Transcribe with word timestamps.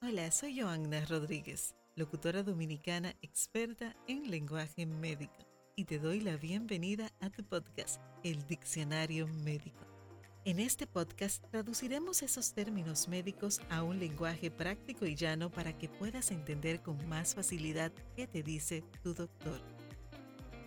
Hola, 0.00 0.30
soy 0.30 0.60
Joanna 0.60 1.04
Rodríguez, 1.06 1.74
locutora 1.96 2.44
dominicana 2.44 3.16
experta 3.20 3.96
en 4.06 4.30
lenguaje 4.30 4.86
médico, 4.86 5.34
y 5.74 5.86
te 5.86 5.98
doy 5.98 6.20
la 6.20 6.36
bienvenida 6.36 7.12
a 7.18 7.30
tu 7.30 7.42
podcast, 7.42 8.00
El 8.22 8.46
Diccionario 8.46 9.26
Médico. 9.26 9.84
En 10.44 10.60
este 10.60 10.86
podcast 10.86 11.44
traduciremos 11.50 12.22
esos 12.22 12.52
términos 12.52 13.08
médicos 13.08 13.60
a 13.70 13.82
un 13.82 13.98
lenguaje 13.98 14.52
práctico 14.52 15.04
y 15.04 15.16
llano 15.16 15.50
para 15.50 15.76
que 15.76 15.88
puedas 15.88 16.30
entender 16.30 16.80
con 16.80 17.08
más 17.08 17.34
facilidad 17.34 17.90
qué 18.14 18.28
te 18.28 18.44
dice 18.44 18.84
tu 19.02 19.14
doctor. 19.14 19.60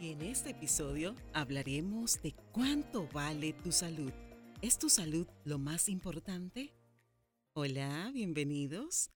Y 0.02 0.12
en 0.12 0.24
este 0.24 0.50
episodio 0.50 1.16
hablaremos 1.32 2.22
de 2.22 2.36
cuánto 2.52 3.08
vale 3.14 3.54
tu 3.54 3.72
salud. 3.72 4.12
¿Es 4.62 4.78
tu 4.78 4.90
salud 4.90 5.26
lo 5.46 5.58
más 5.58 5.88
importante? 5.88 6.74
Hola, 7.54 8.12
bienvenidos. 8.14 9.10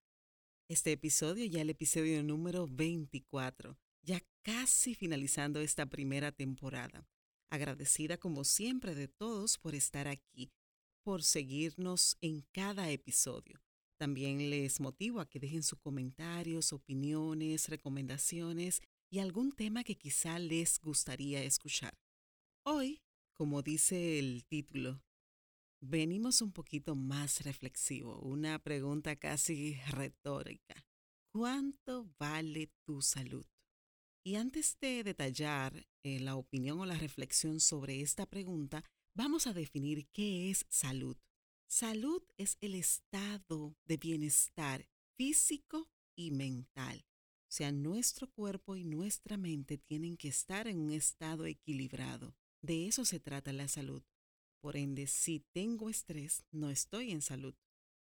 Este 0.68 0.92
episodio 0.94 1.46
ya 1.46 1.62
el 1.62 1.70
episodio 1.70 2.24
número 2.24 2.68
24, 2.68 3.78
ya 4.02 4.20
casi 4.42 4.96
finalizando 4.96 5.60
esta 5.60 5.86
primera 5.86 6.32
temporada. 6.32 7.08
Agradecida 7.52 8.18
como 8.18 8.44
siempre 8.44 8.96
de 8.96 9.08
todos 9.08 9.60
por 9.60 9.76
estar 9.76 10.08
aquí, 10.08 10.52
por 11.04 11.22
seguirnos 11.22 12.18
en 12.20 12.42
cada 12.52 12.90
episodio. 12.90 13.62
También 14.00 14.50
les 14.50 14.80
motivo 14.80 15.20
a 15.20 15.30
que 15.30 15.40
dejen 15.40 15.62
sus 15.62 15.78
comentarios, 15.78 16.74
opiniones, 16.74 17.70
recomendaciones 17.70 18.82
y 19.12 19.20
algún 19.20 19.52
tema 19.52 19.84
que 19.84 20.00
quizá 20.00 20.40
les 20.40 20.80
gustaría 20.80 21.44
escuchar. 21.44 21.96
Hoy, 22.64 23.04
como 23.34 23.62
dice 23.62 24.18
el 24.18 24.44
título, 24.46 25.00
venimos 25.88 26.42
un 26.42 26.52
poquito 26.52 26.96
más 26.96 27.44
reflexivo, 27.44 28.20
una 28.20 28.60
pregunta 28.60 29.16
casi 29.16 29.76
retórica. 29.90 30.86
¿Cuánto 31.32 32.10
vale 32.18 32.72
tu 32.86 33.02
salud? 33.02 33.46
Y 34.24 34.36
antes 34.36 34.78
de 34.80 35.04
detallar 35.04 35.86
eh, 36.04 36.20
la 36.20 36.36
opinión 36.36 36.80
o 36.80 36.86
la 36.86 36.98
reflexión 36.98 37.60
sobre 37.60 38.02
esta 38.02 38.26
pregunta, 38.26 38.84
vamos 39.14 39.46
a 39.46 39.54
definir 39.54 40.08
qué 40.12 40.50
es 40.50 40.66
salud. 40.70 41.18
Salud 41.68 42.24
es 42.38 42.58
el 42.62 42.76
estado 42.76 43.76
de 43.86 43.98
bienestar 43.98 44.88
físico 45.18 45.90
y 46.16 46.32
mental. 46.32 47.06
O 47.44 47.52
sea, 47.56 47.72
nuestro 47.72 48.28
cuerpo 48.32 48.76
y 48.76 48.84
nuestra 48.84 49.38
mente 49.38 49.78
tienen 49.78 50.18
que 50.18 50.30
estar 50.30 50.68
en 50.68 50.80
un 50.80 50.92
estado 50.92 51.46
equilibrado. 51.46 52.36
De 52.62 52.88
eso 52.88 53.06
se 53.06 53.20
trata 53.20 53.54
la 53.54 53.68
salud. 53.68 54.04
Por 54.66 54.78
ende, 54.78 55.06
si 55.06 55.42
tengo 55.54 55.92
estrés, 55.92 56.44
no 56.52 56.72
estoy 56.72 57.12
en 57.12 57.22
salud. 57.22 57.54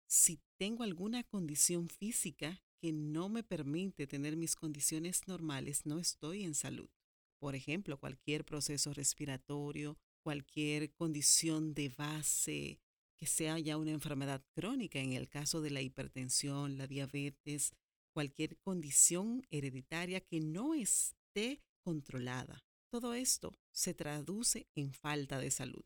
Si 0.07 0.39
tengo 0.57 0.81
alguna 0.81 1.21
condición 1.23 1.89
física 1.89 2.59
que 2.81 2.91
no 2.91 3.29
me 3.29 3.43
permite 3.43 4.07
tener 4.07 4.35
mis 4.35 4.55
condiciones 4.55 5.27
normales, 5.27 5.85
no 5.85 5.99
estoy 5.99 6.43
en 6.43 6.55
salud. 6.55 6.89
Por 7.37 7.53
ejemplo, 7.53 7.99
cualquier 7.99 8.45
proceso 8.45 8.95
respiratorio, 8.95 9.99
cualquier 10.23 10.91
condición 10.91 11.75
de 11.75 11.89
base 11.89 12.79
que 13.15 13.27
sea 13.27 13.59
ya 13.59 13.77
una 13.77 13.91
enfermedad 13.91 14.43
crónica, 14.55 14.97
en 14.97 15.13
el 15.13 15.29
caso 15.29 15.61
de 15.61 15.69
la 15.69 15.83
hipertensión, 15.83 16.79
la 16.79 16.87
diabetes, 16.87 17.73
cualquier 18.11 18.57
condición 18.57 19.45
hereditaria 19.51 20.19
que 20.19 20.39
no 20.39 20.73
esté 20.73 21.61
controlada. 21.83 22.65
Todo 22.89 23.13
esto 23.13 23.53
se 23.71 23.93
traduce 23.93 24.65
en 24.73 24.93
falta 24.93 25.37
de 25.37 25.51
salud. 25.51 25.85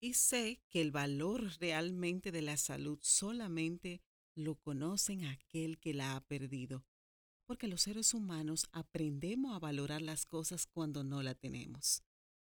Y 0.00 0.14
sé 0.14 0.62
que 0.70 0.80
el 0.80 0.92
valor 0.92 1.58
realmente 1.60 2.32
de 2.32 2.40
la 2.40 2.56
salud 2.56 2.98
solamente 3.02 4.00
lo 4.34 4.54
conocen 4.54 5.26
aquel 5.26 5.78
que 5.78 5.92
la 5.92 6.16
ha 6.16 6.20
perdido, 6.22 6.86
porque 7.44 7.68
los 7.68 7.82
seres 7.82 8.14
humanos 8.14 8.66
aprendemos 8.72 9.54
a 9.54 9.58
valorar 9.58 10.00
las 10.00 10.24
cosas 10.24 10.66
cuando 10.66 11.04
no 11.04 11.22
la 11.22 11.34
tenemos. 11.34 12.02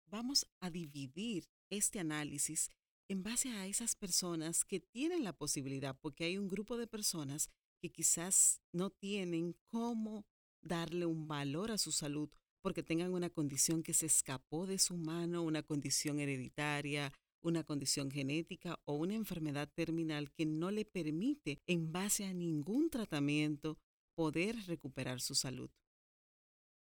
Vamos 0.07 0.45
a 0.59 0.69
dividir 0.69 1.47
este 1.69 2.01
análisis 2.01 2.69
en 3.07 3.23
base 3.23 3.49
a 3.51 3.65
esas 3.65 3.95
personas 3.95 4.65
que 4.65 4.81
tienen 4.81 5.23
la 5.23 5.31
posibilidad, 5.31 5.97
porque 5.97 6.25
hay 6.25 6.37
un 6.37 6.49
grupo 6.49 6.77
de 6.77 6.87
personas 6.87 7.49
que 7.79 7.89
quizás 7.89 8.61
no 8.73 8.89
tienen 8.89 9.55
cómo 9.67 10.25
darle 10.61 11.05
un 11.05 11.29
valor 11.29 11.71
a 11.71 11.77
su 11.77 11.93
salud 11.93 12.29
porque 12.61 12.83
tengan 12.83 13.13
una 13.13 13.29
condición 13.29 13.83
que 13.83 13.93
se 13.93 14.07
escapó 14.07 14.67
de 14.67 14.77
su 14.77 14.97
mano, 14.97 15.43
una 15.43 15.63
condición 15.63 16.19
hereditaria, 16.19 17.13
una 17.41 17.63
condición 17.63 18.11
genética 18.11 18.79
o 18.85 18.95
una 18.95 19.15
enfermedad 19.15 19.69
terminal 19.73 20.31
que 20.31 20.45
no 20.45 20.71
le 20.71 20.85
permite, 20.85 21.61
en 21.67 21.91
base 21.91 22.25
a 22.25 22.33
ningún 22.33 22.89
tratamiento, 22.89 23.77
poder 24.15 24.55
recuperar 24.65 25.21
su 25.21 25.35
salud. 25.35 25.69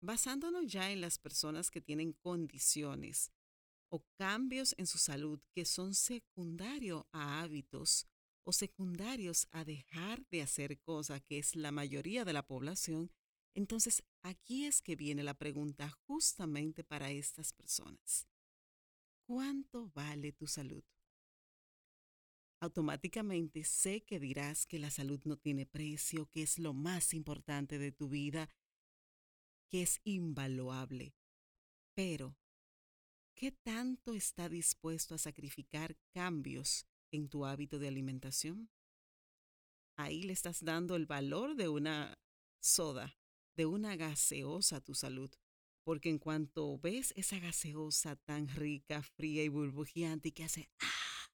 Basándonos 0.01 0.65
ya 0.65 0.91
en 0.91 1.01
las 1.01 1.19
personas 1.19 1.69
que 1.69 1.81
tienen 1.81 2.13
condiciones 2.13 3.31
o 3.89 4.03
cambios 4.17 4.73
en 4.77 4.87
su 4.87 4.97
salud 4.97 5.39
que 5.53 5.65
son 5.65 5.93
secundarios 5.93 7.03
a 7.11 7.41
hábitos 7.41 8.07
o 8.43 8.51
secundarios 8.51 9.47
a 9.51 9.63
dejar 9.63 10.25
de 10.31 10.41
hacer 10.41 10.79
cosas, 10.79 11.21
que 11.21 11.37
es 11.37 11.55
la 11.55 11.71
mayoría 11.71 12.25
de 12.25 12.33
la 12.33 12.47
población, 12.47 13.11
entonces 13.53 14.03
aquí 14.23 14.65
es 14.65 14.81
que 14.81 14.95
viene 14.95 15.23
la 15.23 15.35
pregunta 15.35 15.89
justamente 16.07 16.83
para 16.83 17.11
estas 17.11 17.53
personas. 17.53 18.30
¿Cuánto 19.33 19.89
vale 19.95 20.33
tu 20.33 20.45
salud? 20.45 20.83
Automáticamente 22.59 23.63
sé 23.63 24.03
que 24.03 24.19
dirás 24.19 24.65
que 24.65 24.77
la 24.77 24.91
salud 24.91 25.21
no 25.23 25.37
tiene 25.37 25.65
precio, 25.65 26.29
que 26.31 26.43
es 26.43 26.59
lo 26.59 26.73
más 26.73 27.13
importante 27.13 27.79
de 27.79 27.93
tu 27.93 28.09
vida, 28.09 28.49
que 29.69 29.83
es 29.83 30.01
invaluable. 30.03 31.15
Pero, 31.95 32.35
¿qué 33.33 33.53
tanto 33.53 34.15
está 34.15 34.49
dispuesto 34.49 35.15
a 35.15 35.17
sacrificar 35.17 35.95
cambios 36.13 36.85
en 37.09 37.29
tu 37.29 37.45
hábito 37.45 37.79
de 37.79 37.87
alimentación? 37.87 38.69
Ahí 39.95 40.23
le 40.23 40.33
estás 40.33 40.61
dando 40.61 40.97
el 40.97 41.05
valor 41.05 41.55
de 41.55 41.69
una 41.69 42.19
soda, 42.59 43.17
de 43.55 43.65
una 43.65 43.95
gaseosa 43.95 44.75
a 44.75 44.81
tu 44.81 44.93
salud 44.93 45.31
porque 45.83 46.09
en 46.09 46.19
cuanto 46.19 46.77
ves 46.79 47.13
esa 47.15 47.39
gaseosa 47.39 48.15
tan 48.15 48.47
rica, 48.47 49.01
fría 49.01 49.43
y 49.43 49.49
burbujeante 49.49 50.29
y 50.29 50.31
que 50.31 50.43
hace 50.43 50.69
¡ah! 50.79 51.31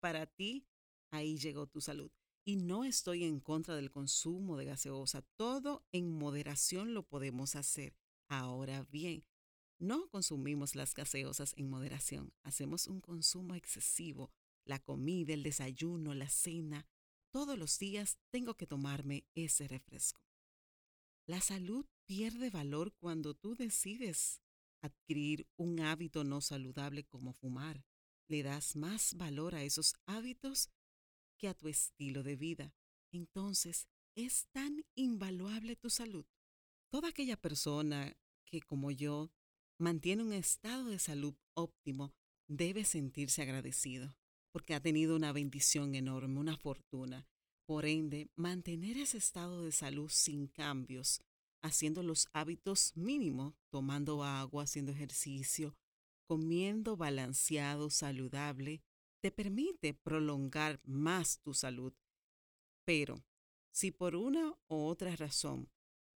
Para 0.00 0.26
ti, 0.26 0.66
ahí 1.10 1.36
llegó 1.36 1.66
tu 1.66 1.80
salud. 1.80 2.10
Y 2.44 2.56
no 2.56 2.84
estoy 2.84 3.24
en 3.24 3.38
contra 3.38 3.76
del 3.76 3.90
consumo 3.90 4.56
de 4.56 4.64
gaseosa. 4.64 5.22
Todo 5.36 5.84
en 5.92 6.10
moderación 6.10 6.94
lo 6.94 7.06
podemos 7.06 7.54
hacer. 7.54 7.94
Ahora 8.28 8.86
bien, 8.90 9.24
no 9.78 10.08
consumimos 10.08 10.74
las 10.74 10.94
gaseosas 10.94 11.54
en 11.56 11.68
moderación. 11.68 12.32
Hacemos 12.42 12.86
un 12.86 13.00
consumo 13.00 13.54
excesivo. 13.54 14.30
La 14.64 14.78
comida, 14.78 15.34
el 15.34 15.42
desayuno, 15.42 16.14
la 16.14 16.28
cena. 16.28 16.86
Todos 17.30 17.58
los 17.58 17.78
días 17.78 18.18
tengo 18.30 18.56
que 18.56 18.66
tomarme 18.66 19.26
ese 19.34 19.68
refresco. 19.68 20.22
La 21.26 21.40
salud 21.40 21.86
pierde 22.10 22.50
valor 22.50 22.92
cuando 22.94 23.34
tú 23.34 23.54
decides 23.54 24.42
adquirir 24.82 25.46
un 25.56 25.78
hábito 25.78 26.24
no 26.24 26.40
saludable 26.40 27.04
como 27.04 27.32
fumar. 27.32 27.84
Le 28.26 28.42
das 28.42 28.74
más 28.74 29.14
valor 29.14 29.54
a 29.54 29.62
esos 29.62 29.94
hábitos 30.06 30.70
que 31.38 31.46
a 31.46 31.54
tu 31.54 31.68
estilo 31.68 32.24
de 32.24 32.34
vida. 32.34 32.74
Entonces, 33.12 33.86
es 34.16 34.48
tan 34.50 34.84
invaluable 34.96 35.76
tu 35.76 35.88
salud. 35.88 36.26
Toda 36.88 37.10
aquella 37.10 37.36
persona 37.36 38.16
que, 38.44 38.60
como 38.60 38.90
yo, 38.90 39.30
mantiene 39.78 40.24
un 40.24 40.32
estado 40.32 40.86
de 40.86 40.98
salud 40.98 41.36
óptimo 41.54 42.12
debe 42.48 42.84
sentirse 42.84 43.42
agradecido, 43.42 44.16
porque 44.50 44.74
ha 44.74 44.80
tenido 44.80 45.14
una 45.14 45.30
bendición 45.30 45.94
enorme, 45.94 46.40
una 46.40 46.56
fortuna. 46.56 47.28
Por 47.66 47.86
ende, 47.86 48.32
mantener 48.34 48.96
ese 48.96 49.18
estado 49.18 49.62
de 49.62 49.70
salud 49.70 50.10
sin 50.10 50.48
cambios 50.48 51.22
haciendo 51.62 52.02
los 52.02 52.28
hábitos 52.32 52.96
mínimos, 52.96 53.54
tomando 53.70 54.24
agua, 54.24 54.64
haciendo 54.64 54.92
ejercicio, 54.92 55.76
comiendo 56.26 56.96
balanceado, 56.96 57.90
saludable, 57.90 58.82
te 59.20 59.30
permite 59.30 59.94
prolongar 59.94 60.80
más 60.84 61.40
tu 61.40 61.54
salud. 61.54 61.92
Pero 62.84 63.24
si 63.72 63.90
por 63.90 64.16
una 64.16 64.56
u 64.68 64.76
otra 64.76 65.14
razón 65.16 65.68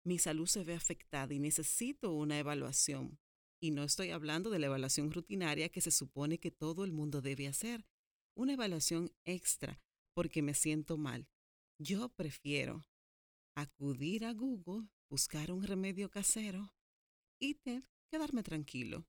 mi 0.05 0.19
salud 0.19 0.47
se 0.47 0.65
ve 0.65 0.75
afectada 0.75 1.33
y 1.33 1.39
necesito 1.39 2.12
una 2.12 2.39
evaluación, 2.39 3.19
y 3.61 3.71
no 3.71 3.85
estoy 3.85 4.11
hablando 4.11 4.50
de 4.50 4.59
la 4.59 4.67
evaluación 4.67 5.12
rutinaria 5.12 5.69
que 5.69 5.81
se 5.81 5.93
supone 5.93 6.39
que 6.39 6.50
todo 6.50 6.85
el 6.85 6.93
mundo 6.93 7.21
debe 7.21 7.47
hacer, 7.47 7.87
una 8.35 8.55
evaluación 8.55 9.12
extra 9.25 9.81
porque 10.15 10.43
me 10.43 10.55
siento 10.55 10.97
mal, 10.97 11.29
yo 11.79 12.09
prefiero 12.09 12.85
acudir 13.55 14.25
a 14.25 14.33
Google 14.33 14.89
buscar 15.12 15.53
un 15.53 15.62
remedio 15.62 16.11
casero 16.11 16.73
y 17.38 17.59
quedarme 18.11 18.43
tranquilo. 18.43 19.06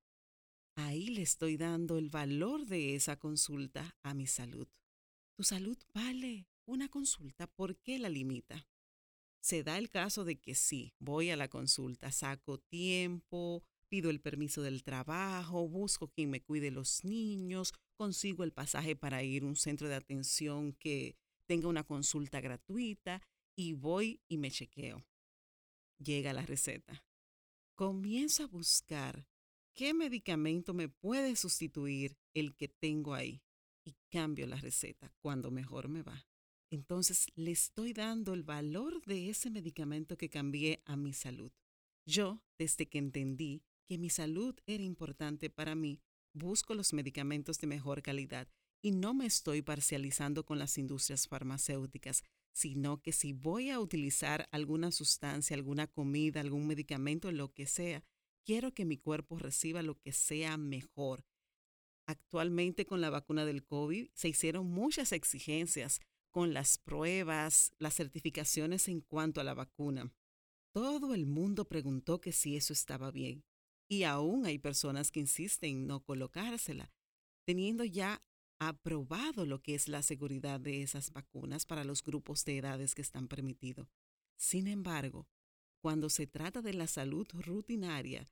Ahí 0.75 1.07
le 1.07 1.21
estoy 1.21 1.55
dando 1.55 1.97
el 1.97 2.09
valor 2.09 2.65
de 2.65 2.95
esa 2.95 3.15
consulta 3.15 3.95
a 4.03 4.13
mi 4.13 4.27
salud. 4.27 4.67
Tu 5.37 5.45
salud 5.45 5.77
vale, 5.93 6.49
una 6.65 6.89
consulta, 6.89 7.47
¿por 7.47 7.77
qué 7.77 7.99
la 7.99 8.09
limita? 8.09 8.67
Se 9.39 9.63
da 9.63 9.77
el 9.77 9.89
caso 9.89 10.25
de 10.25 10.35
que 10.41 10.55
sí, 10.55 10.93
voy 10.99 11.29
a 11.29 11.37
la 11.37 11.47
consulta, 11.47 12.11
saco 12.11 12.57
tiempo, 12.57 13.63
pido 13.87 14.09
el 14.09 14.19
permiso 14.19 14.61
del 14.61 14.83
trabajo, 14.83 15.69
busco 15.69 16.09
quien 16.09 16.29
me 16.31 16.41
cuide 16.41 16.69
los 16.69 17.05
niños, 17.05 17.71
consigo 17.95 18.43
el 18.43 18.51
pasaje 18.51 18.97
para 18.97 19.23
ir 19.23 19.43
a 19.43 19.47
un 19.47 19.55
centro 19.55 19.87
de 19.87 19.95
atención 19.95 20.73
que 20.73 21.15
tenga 21.47 21.69
una 21.69 21.85
consulta 21.85 22.41
gratuita 22.41 23.21
y 23.55 23.71
voy 23.71 24.19
y 24.27 24.37
me 24.37 24.51
chequeo. 24.51 25.05
Llega 25.97 26.33
la 26.33 26.45
receta. 26.45 27.05
Comienzo 27.75 28.43
a 28.43 28.47
buscar 28.47 29.27
qué 29.73 29.93
medicamento 29.93 30.73
me 30.73 30.89
puede 30.89 31.35
sustituir 31.35 32.17
el 32.33 32.55
que 32.55 32.67
tengo 32.67 33.13
ahí 33.13 33.41
y 33.85 33.95
cambio 34.09 34.47
la 34.47 34.57
receta 34.57 35.11
cuando 35.19 35.51
mejor 35.51 35.89
me 35.89 36.03
va. 36.03 36.27
Entonces 36.69 37.27
le 37.35 37.51
estoy 37.51 37.93
dando 37.93 38.33
el 38.33 38.43
valor 38.43 39.05
de 39.05 39.29
ese 39.29 39.49
medicamento 39.49 40.17
que 40.17 40.29
cambié 40.29 40.81
a 40.85 40.95
mi 40.95 41.13
salud. 41.13 41.51
Yo, 42.05 42.41
desde 42.57 42.87
que 42.87 42.97
entendí 42.97 43.63
que 43.85 43.97
mi 43.97 44.09
salud 44.09 44.55
era 44.65 44.83
importante 44.83 45.49
para 45.49 45.75
mí, 45.75 46.01
busco 46.33 46.73
los 46.73 46.93
medicamentos 46.93 47.59
de 47.59 47.67
mejor 47.67 48.01
calidad 48.01 48.47
y 48.81 48.91
no 48.91 49.13
me 49.13 49.25
estoy 49.25 49.61
parcializando 49.61 50.45
con 50.45 50.59
las 50.59 50.77
industrias 50.77 51.27
farmacéuticas, 51.27 52.23
sino 52.53 53.01
que 53.01 53.11
si 53.11 53.33
voy 53.33 53.71
a 53.71 53.79
utilizar 53.79 54.47
alguna 54.51 54.91
sustancia, 54.91 55.55
alguna 55.55 55.87
comida, 55.87 56.39
algún 56.39 56.67
medicamento, 56.67 57.31
lo 57.31 57.51
que 57.51 57.65
sea, 57.65 58.03
quiero 58.45 58.73
que 58.73 58.85
mi 58.85 58.97
cuerpo 58.97 59.37
reciba 59.39 59.81
lo 59.81 59.99
que 59.99 60.11
sea 60.11 60.57
mejor. 60.57 61.25
Actualmente 62.05 62.85
con 62.85 63.01
la 63.01 63.09
vacuna 63.09 63.45
del 63.45 63.65
COVID 63.65 64.09
se 64.13 64.29
hicieron 64.29 64.67
muchas 64.67 65.11
exigencias 65.11 65.99
con 66.31 66.53
las 66.53 66.77
pruebas, 66.77 67.73
las 67.79 67.95
certificaciones 67.95 68.87
en 68.87 69.01
cuanto 69.01 69.41
a 69.41 69.43
la 69.43 69.53
vacuna. 69.53 70.13
Todo 70.73 71.13
el 71.13 71.25
mundo 71.25 71.67
preguntó 71.67 72.21
que 72.21 72.31
si 72.31 72.55
eso 72.55 72.73
estaba 72.73 73.11
bien. 73.11 73.43
Y 73.87 74.03
aún 74.03 74.45
hay 74.45 74.57
personas 74.59 75.11
que 75.11 75.19
insisten 75.19 75.69
en 75.69 75.87
no 75.87 76.03
colocársela, 76.03 76.91
teniendo 77.45 77.83
ya 77.83 78.23
aprobado 78.67 79.45
lo 79.45 79.61
que 79.61 79.75
es 79.75 79.87
la 79.87 80.01
seguridad 80.01 80.59
de 80.59 80.81
esas 80.81 81.11
vacunas 81.11 81.65
para 81.65 81.83
los 81.83 82.03
grupos 82.03 82.45
de 82.45 82.57
edades 82.57 82.95
que 82.95 83.01
están 83.01 83.27
permitidos. 83.27 83.87
Sin 84.35 84.67
embargo, 84.67 85.27
cuando 85.79 86.09
se 86.09 86.27
trata 86.27 86.61
de 86.61 86.73
la 86.73 86.87
salud 86.87 87.27
rutinaria 87.33 88.25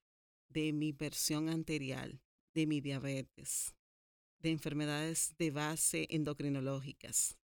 de 0.49 0.73
mi 0.73 0.91
versión 0.91 1.49
anterior, 1.49 2.19
de 2.53 2.67
mi 2.67 2.81
diabetes, 2.81 3.75
de 4.39 4.51
enfermedades 4.51 5.35
de 5.37 5.51
base 5.51 6.07
endocrinológicas, 6.09 7.37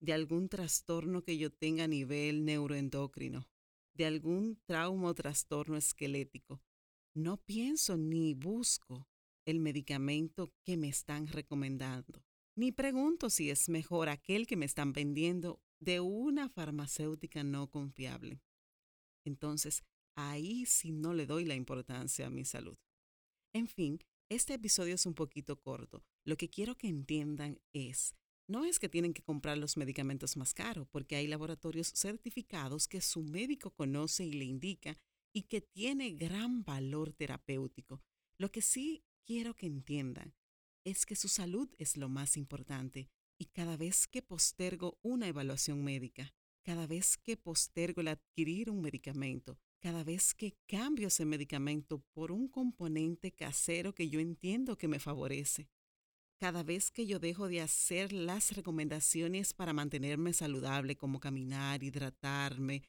de 0.00 0.12
algún 0.12 0.48
trastorno 0.48 1.22
que 1.22 1.38
yo 1.38 1.50
tenga 1.50 1.84
a 1.84 1.88
nivel 1.88 2.44
neuroendocrino, 2.44 3.48
de 3.94 4.06
algún 4.06 4.60
trauma 4.64 5.08
o 5.08 5.14
trastorno 5.14 5.76
esquelético, 5.76 6.62
no 7.14 7.36
pienso 7.36 7.96
ni 7.96 8.34
busco 8.34 9.08
el 9.44 9.60
medicamento 9.60 10.52
que 10.64 10.76
me 10.76 10.88
están 10.88 11.26
recomendando, 11.26 12.24
ni 12.54 12.72
pregunto 12.72 13.30
si 13.30 13.50
es 13.50 13.68
mejor 13.68 14.08
aquel 14.08 14.46
que 14.46 14.56
me 14.56 14.66
están 14.66 14.92
vendiendo 14.92 15.60
de 15.80 16.00
una 16.00 16.48
farmacéutica 16.48 17.42
no 17.44 17.70
confiable. 17.70 18.40
Entonces, 19.24 19.82
ahí 20.14 20.66
sí 20.66 20.92
no 20.92 21.14
le 21.14 21.26
doy 21.26 21.44
la 21.44 21.54
importancia 21.54 22.26
a 22.26 22.30
mi 22.30 22.44
salud. 22.44 22.76
En 23.54 23.68
fin, 23.68 23.98
este 24.28 24.54
episodio 24.54 24.94
es 24.94 25.06
un 25.06 25.14
poquito 25.14 25.60
corto. 25.60 26.04
Lo 26.24 26.36
que 26.36 26.48
quiero 26.48 26.76
que 26.76 26.88
entiendan 26.88 27.60
es, 27.72 28.14
no 28.48 28.64
es 28.64 28.78
que 28.78 28.88
tienen 28.88 29.14
que 29.14 29.22
comprar 29.22 29.58
los 29.58 29.76
medicamentos 29.76 30.36
más 30.36 30.54
caros, 30.54 30.86
porque 30.88 31.16
hay 31.16 31.26
laboratorios 31.26 31.92
certificados 31.94 32.88
que 32.88 33.00
su 33.00 33.22
médico 33.22 33.70
conoce 33.70 34.24
y 34.24 34.32
le 34.32 34.44
indica 34.44 34.98
y 35.32 35.42
que 35.42 35.60
tiene 35.60 36.12
gran 36.12 36.64
valor 36.64 37.12
terapéutico. 37.12 38.02
Lo 38.38 38.50
que 38.50 38.62
sí 38.62 39.04
quiero 39.24 39.54
que 39.54 39.66
entiendan 39.66 40.34
es 40.84 41.06
que 41.06 41.16
su 41.16 41.28
salud 41.28 41.68
es 41.78 41.96
lo 41.96 42.08
más 42.08 42.36
importante 42.36 43.08
y 43.38 43.46
cada 43.46 43.76
vez 43.76 44.06
que 44.06 44.22
postergo 44.22 44.98
una 45.02 45.28
evaluación 45.28 45.82
médica, 45.82 46.32
cada 46.62 46.86
vez 46.86 47.16
que 47.16 47.36
postergo 47.36 48.00
el 48.00 48.08
adquirir 48.08 48.70
un 48.70 48.80
medicamento, 48.80 49.58
cada 49.80 50.04
vez 50.04 50.32
que 50.34 50.56
cambio 50.66 51.08
ese 51.08 51.24
medicamento 51.24 52.04
por 52.12 52.30
un 52.30 52.48
componente 52.48 53.32
casero 53.32 53.94
que 53.94 54.08
yo 54.08 54.20
entiendo 54.20 54.78
que 54.78 54.88
me 54.88 55.00
favorece, 55.00 55.68
cada 56.38 56.62
vez 56.62 56.90
que 56.90 57.06
yo 57.06 57.18
dejo 57.18 57.48
de 57.48 57.60
hacer 57.60 58.12
las 58.12 58.52
recomendaciones 58.52 59.54
para 59.54 59.72
mantenerme 59.72 60.32
saludable, 60.32 60.96
como 60.96 61.20
caminar, 61.20 61.82
hidratarme, 61.82 62.82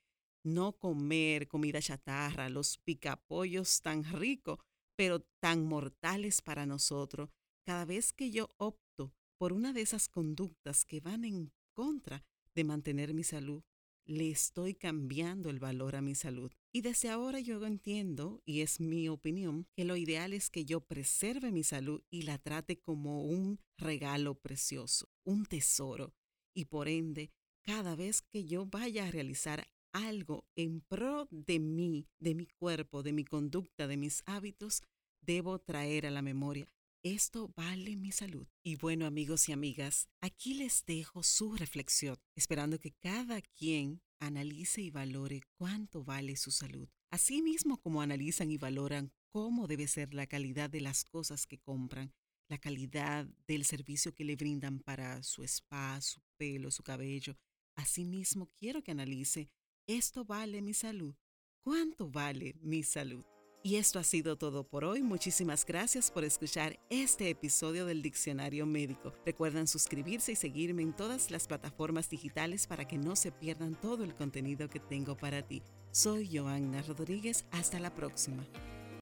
no 0.44 0.74
comer 0.74 1.48
comida 1.48 1.82
chatarra, 1.82 2.50
los 2.50 2.78
picapollos 2.78 3.82
tan 3.82 4.04
ricos, 4.04 4.60
pero 4.96 5.22
tan 5.40 5.66
mortales 5.66 6.42
para 6.42 6.66
nosotros, 6.66 7.30
cada 7.64 7.86
vez 7.86 8.14
que 8.14 8.32
yo 8.32 8.50
opto 8.58 9.14
por 9.38 9.54
una 9.54 9.74
de 9.74 9.82
esas 9.82 10.08
conductas 10.08 10.86
que 10.86 11.00
van 11.00 11.26
en 11.26 11.52
contra 11.74 12.24
de 12.56 12.64
mantener 12.64 13.14
mi 13.14 13.24
salud, 13.24 13.64
le 14.06 14.30
estoy 14.30 14.74
cambiando 14.76 15.50
el 15.50 15.60
valor 15.60 15.96
a 15.96 16.02
mi 16.02 16.16
salud. 16.16 16.52
Y 16.72 16.82
desde 16.82 17.10
ahora 17.10 17.40
yo 17.40 17.66
entiendo, 17.66 18.42
y 18.46 18.62
es 18.62 18.80
mi 18.80 19.08
opinión, 19.08 19.68
que 19.76 19.86
lo 19.86 19.96
ideal 19.96 20.34
es 20.34 20.50
que 20.50 20.66
yo 20.66 20.82
preserve 20.82 21.52
mi 21.52 21.64
salud 21.64 22.04
y 22.10 22.24
la 22.24 22.38
trate 22.38 22.80
como 22.80 23.24
un 23.24 23.60
regalo 23.78 24.36
precioso, 24.36 25.10
un 25.24 25.46
tesoro. 25.46 26.14
Y 26.54 26.66
por 26.66 26.88
ende, 26.88 27.32
cada 27.64 27.96
vez 27.96 28.22
que 28.22 28.46
yo 28.46 28.66
vaya 28.66 29.08
a 29.08 29.12
realizar 29.12 29.68
algo 29.94 30.46
en 30.56 30.82
pro 30.82 31.28
de 31.32 31.60
mí, 31.60 32.08
de 32.20 32.36
mi 32.36 32.48
cuerpo, 32.48 33.04
de 33.04 33.14
mi 33.14 33.24
conducta, 33.24 33.88
de 33.88 33.98
mis 33.98 34.24
hábitos, 34.26 34.82
debo 35.22 35.60
traer 35.60 36.06
a 36.06 36.12
la 36.12 36.22
memoria. 36.22 36.68
Esto 37.06 37.52
vale 37.58 37.98
mi 37.98 38.14
salud. 38.14 38.48
Y 38.64 38.78
bueno 38.78 39.06
amigos 39.06 39.50
y 39.50 39.52
amigas, 39.52 40.08
aquí 40.22 40.54
les 40.54 40.86
dejo 40.86 41.22
su 41.22 41.54
reflexión, 41.54 42.18
esperando 42.34 42.80
que 42.80 42.94
cada 42.94 43.42
quien 43.42 44.02
analice 44.22 44.82
y 44.82 44.90
valore 44.90 45.42
cuánto 45.58 46.06
vale 46.06 46.38
su 46.38 46.50
salud. 46.50 46.88
Asimismo 47.12 47.78
como 47.82 48.02
analizan 48.02 48.52
y 48.52 48.58
valoran 48.58 49.12
cómo 49.28 49.68
debe 49.68 49.90
ser 49.90 50.14
la 50.14 50.28
calidad 50.28 50.70
de 50.70 50.80
las 50.80 51.04
cosas 51.04 51.46
que 51.46 51.60
compran, 51.60 52.14
la 52.48 52.58
calidad 52.58 53.28
del 53.48 53.66
servicio 53.66 54.14
que 54.14 54.24
le 54.24 54.38
brindan 54.38 54.80
para 54.80 55.24
su 55.24 55.44
spa, 55.44 56.00
su 56.00 56.22
pelo, 56.38 56.72
su 56.72 56.84
cabello. 56.84 57.36
Asimismo 57.76 58.50
quiero 58.58 58.82
que 58.82 58.92
analice 58.92 59.50
¿Esto 59.88 60.24
vale 60.24 60.62
mi 60.62 60.74
salud? 60.74 61.14
¿Cuánto 61.60 62.10
vale 62.10 62.56
mi 62.62 62.82
salud? 62.82 63.26
Y 63.66 63.78
esto 63.78 63.98
ha 63.98 64.04
sido 64.04 64.36
todo 64.36 64.66
por 64.66 64.84
hoy. 64.84 65.02
Muchísimas 65.02 65.66
gracias 65.66 66.12
por 66.12 66.26
escuchar 66.26 66.78
este 66.90 67.30
episodio 67.30 67.86
del 67.86 68.02
Diccionario 68.02 68.66
Médico. 68.66 69.14
Recuerden 69.26 69.68
suscribirse 69.68 70.34
y 70.34 70.36
seguirme 70.36 70.82
en 70.82 70.92
todas 70.92 71.32
las 71.32 71.48
plataformas 71.48 72.10
digitales 72.10 72.68
para 72.68 72.86
que 72.86 72.98
no 72.98 73.16
se 73.16 73.32
pierdan 73.32 73.80
todo 73.80 74.04
el 74.04 74.16
contenido 74.16 74.68
que 74.68 74.82
tengo 74.82 75.16
para 75.16 75.44
ti. 75.44 75.64
Soy 75.92 76.30
Joanna 76.38 76.82
Rodríguez. 76.82 77.46
Hasta 77.52 77.80
la 77.80 77.96
próxima. 77.96 78.46